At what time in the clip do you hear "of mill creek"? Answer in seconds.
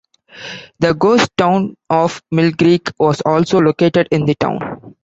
1.87-2.89